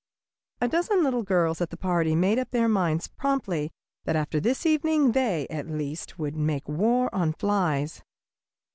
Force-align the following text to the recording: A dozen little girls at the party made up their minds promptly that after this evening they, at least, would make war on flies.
A 0.61 0.67
dozen 0.67 1.03
little 1.03 1.21
girls 1.21 1.61
at 1.61 1.69
the 1.69 1.77
party 1.77 2.15
made 2.15 2.39
up 2.39 2.49
their 2.49 2.67
minds 2.67 3.07
promptly 3.07 3.69
that 4.05 4.15
after 4.15 4.39
this 4.39 4.65
evening 4.65 5.11
they, 5.11 5.45
at 5.51 5.69
least, 5.69 6.17
would 6.17 6.35
make 6.35 6.67
war 6.67 7.13
on 7.13 7.33
flies. 7.33 8.01